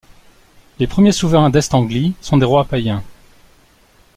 [0.79, 3.03] Les premiers souverains d'Est-Anglie sont des rois païens.